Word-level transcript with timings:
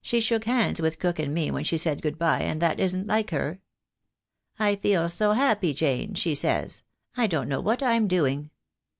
She 0.00 0.20
shook 0.20 0.44
hands 0.44 0.80
with 0.80 1.00
cook 1.00 1.18
and 1.18 1.34
me 1.34 1.50
when 1.50 1.64
she 1.64 1.76
said 1.76 2.02
good 2.02 2.16
bye, 2.16 2.42
and 2.42 2.62
that 2.62 2.78
isn't 2.78 3.08
like 3.08 3.30
her. 3.30 3.58
"I 4.60 4.76
feel 4.76 5.08
so 5.08 5.32
happy, 5.32 5.74
Jane," 5.74 6.14
she 6.14 6.36
says, 6.36 6.84
"I 7.16 7.26
don't 7.26 7.48
know 7.48 7.60
what 7.60 7.82
I'm 7.82 8.06
doing." 8.06 8.50